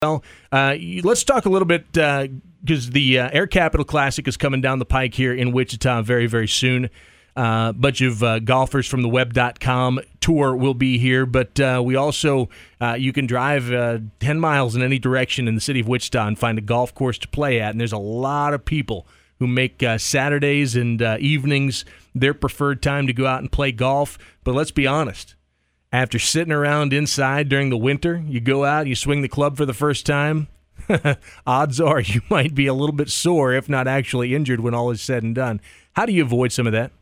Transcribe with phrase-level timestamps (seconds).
[0.00, 0.22] Well,
[0.52, 4.60] uh, let's talk a little bit because uh, the uh, Air Capital Classic is coming
[4.60, 6.88] down the pike here in Wichita very, very soon.
[7.36, 11.82] A uh, bunch of uh, golfers from the web.com tour will be here, but uh,
[11.84, 12.48] we also,
[12.96, 13.70] you can drive
[14.20, 17.18] 10 miles in any direction in the city of Wichita and find a golf course
[17.18, 17.72] to play at.
[17.72, 19.04] And there's a lot of people
[19.40, 21.84] who make Saturdays and evenings
[22.14, 24.16] their preferred time to go out and play golf.
[24.44, 25.34] But let's be honest,
[25.92, 29.64] after sitting around inside during the winter, you go out, you swing the club for
[29.64, 30.48] the first time.
[31.46, 34.90] Odds are you might be a little bit sore, if not actually injured, when all
[34.90, 35.60] is said and done.
[35.94, 36.92] How do you avoid some of that?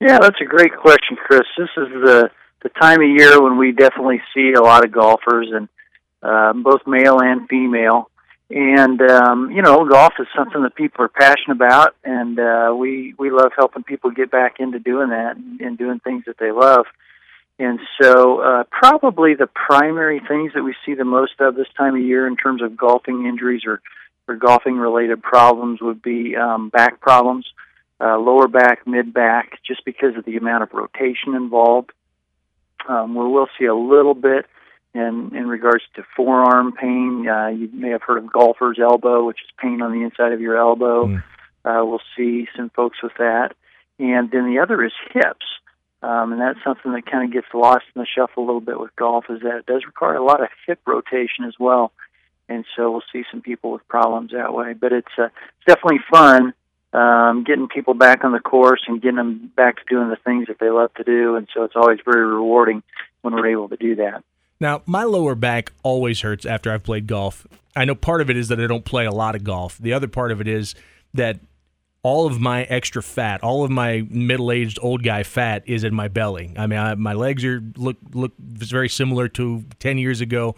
[0.00, 1.42] Yeah, that's a great question, Chris.
[1.56, 2.30] This is the
[2.62, 5.68] the time of year when we definitely see a lot of golfers, and
[6.22, 8.08] um, both male and female.
[8.50, 13.14] And um, you know, golf is something that people are passionate about, and uh, we
[13.16, 16.50] we love helping people get back into doing that and, and doing things that they
[16.50, 16.86] love.
[17.58, 21.94] And so, uh, probably the primary things that we see the most of this time
[21.94, 23.80] of year in terms of golfing injuries or,
[24.26, 27.46] or golfing related problems would be um, back problems,
[28.00, 31.92] uh, lower back, mid back, just because of the amount of rotation involved.
[32.88, 34.46] Um, we will see a little bit
[34.94, 37.28] in, in regards to forearm pain.
[37.28, 40.40] Uh, you may have heard of golfer's elbow, which is pain on the inside of
[40.40, 41.06] your elbow.
[41.06, 41.22] Mm.
[41.64, 43.54] Uh, we'll see some folks with that.
[43.98, 45.46] And then the other is hips.
[46.02, 48.78] Um, and that's something that kind of gets lost in the shuffle a little bit
[48.78, 51.92] with golf is that it does require a lot of hip rotation as well.
[52.48, 54.72] And so we'll see some people with problems that way.
[54.72, 56.54] But it's, uh, it's definitely fun
[56.92, 60.48] um, getting people back on the course and getting them back to doing the things
[60.48, 61.36] that they love to do.
[61.36, 62.82] And so it's always very rewarding
[63.22, 64.22] when we're able to do that.
[64.60, 67.46] Now, my lower back always hurts after I've played golf.
[67.74, 69.78] I know part of it is that I don't play a lot of golf.
[69.78, 70.74] The other part of it is
[71.14, 71.38] that
[72.02, 76.08] all of my extra fat, all of my middle-aged old guy fat is in my
[76.08, 76.52] belly.
[76.56, 80.56] I mean, I, my legs are look look very similar to 10 years ago.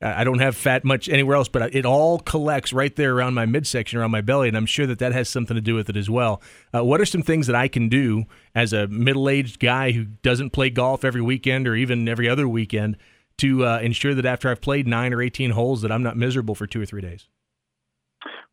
[0.00, 3.46] I don't have fat much anywhere else, but it all collects right there around my
[3.46, 5.96] midsection, around my belly, and I'm sure that that has something to do with it
[5.96, 6.42] as well.
[6.74, 10.50] Uh, what are some things that I can do as a middle-aged guy who doesn't
[10.50, 12.98] play golf every weekend or even every other weekend
[13.38, 16.54] to uh, ensure that after I've played nine or 18 holes that I'm not miserable
[16.54, 17.28] for two or three days?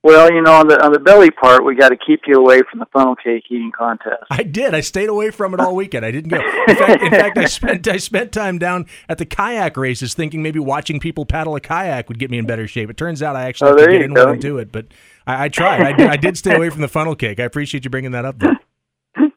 [0.03, 2.61] Well, you know, on the on the belly part, we got to keep you away
[2.69, 4.23] from the funnel cake eating contest.
[4.31, 4.73] I did.
[4.73, 6.03] I stayed away from it all weekend.
[6.03, 6.37] I didn't go.
[6.37, 10.41] In fact, in fact, I spent I spent time down at the kayak races, thinking
[10.41, 12.89] maybe watching people paddle a kayak would get me in better shape.
[12.89, 14.31] It turns out I actually oh, could get in go.
[14.31, 14.87] and do it, but
[15.27, 15.81] I, I tried.
[15.81, 17.39] I did, I did stay away from the funnel cake.
[17.39, 18.39] I appreciate you bringing that up.
[18.39, 18.53] Though.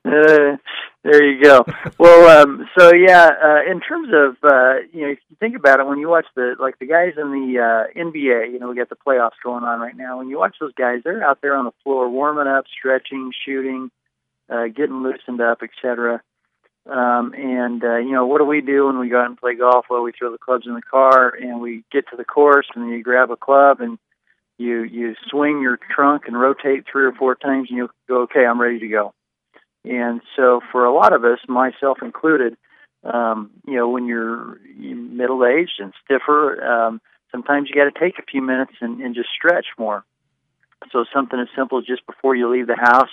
[0.07, 0.57] Uh,
[1.05, 1.65] there you go.
[1.99, 5.79] well, um, so yeah, uh, in terms of uh, you know, if you think about
[5.79, 8.77] it, when you watch the like the guys in the uh, NBA, you know, we
[8.77, 10.19] got the playoffs going on right now.
[10.19, 13.91] When you watch those guys, they're out there on the floor warming up, stretching, shooting,
[14.49, 16.23] uh, getting loosened up, etc.
[16.87, 19.57] Um, and uh, you know, what do we do when we go out and play
[19.57, 19.85] golf?
[19.91, 22.89] Well, we throw the clubs in the car and we get to the course, and
[22.89, 23.99] you grab a club and
[24.57, 28.47] you you swing your trunk and rotate three or four times, and you go, okay,
[28.47, 29.13] I'm ready to go
[29.85, 32.57] and so, for a lot of us, myself included,
[33.05, 37.01] um, you know, when you're middle aged and stiffer, um,
[37.31, 40.05] sometimes you got to take a few minutes and, and just stretch more.
[40.91, 43.11] So, something as simple as just before you leave the house,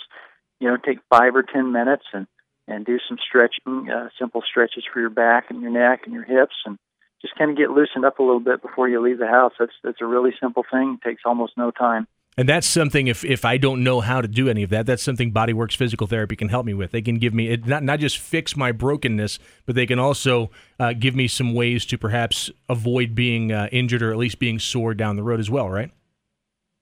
[0.59, 2.27] you know, take five or ten minutes and
[2.67, 6.23] and do some stretching, uh, simple stretches for your back and your neck and your
[6.23, 6.77] hips, and
[7.21, 9.53] just kind of get loosened up a little bit before you leave the house.
[9.59, 10.99] That's that's a really simple thing.
[11.01, 12.07] It takes almost no time.
[12.37, 15.03] And that's something if, if I don't know how to do any of that, that's
[15.03, 16.91] something Bodyworks Physical Therapy can help me with.
[16.91, 20.49] They can give me it, not not just fix my brokenness, but they can also
[20.79, 24.59] uh, give me some ways to perhaps avoid being uh, injured or at least being
[24.59, 25.91] sore down the road as well, right?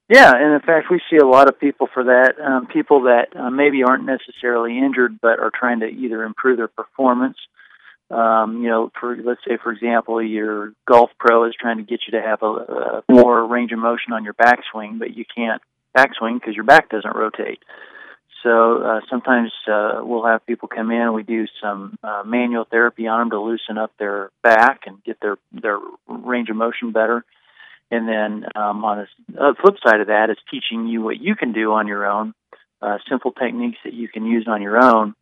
[0.08, 2.34] Yeah, and in fact, we see a lot of people for that.
[2.44, 6.68] Um, people that uh, maybe aren't necessarily injured, but are trying to either improve their
[6.68, 7.36] performance
[8.10, 12.00] um, you know, for let's say, for example, your golf pro is trying to get
[12.06, 15.62] you to have a, a more range of motion on your backswing, but you can't
[15.96, 17.60] backswing because your back doesn't rotate.
[18.42, 23.06] So uh, sometimes uh, we'll have people come in we do some uh, manual therapy
[23.06, 25.78] on them to loosen up their back and get their their
[26.08, 27.24] range of motion better.
[27.92, 31.34] And then um, on the uh, flip side of that is teaching you what you
[31.34, 32.34] can do on your own,
[32.80, 35.14] uh, simple techniques that you can use on your own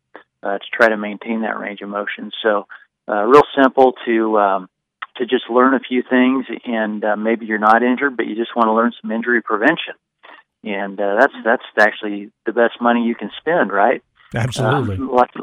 [0.43, 2.31] uh, to try to maintain that range of motion.
[2.43, 2.67] So,
[3.07, 4.69] uh, real simple to um,
[5.17, 8.55] to just learn a few things, and uh, maybe you're not injured, but you just
[8.55, 9.95] want to learn some injury prevention,
[10.63, 14.01] and uh, that's that's actually the best money you can spend, right?
[14.33, 14.97] Absolutely.
[14.97, 15.33] Uh, lots,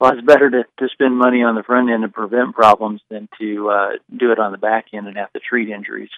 [0.00, 3.68] lots better to, to spend money on the front end and prevent problems than to
[3.68, 6.08] uh, do it on the back end and have to treat injuries.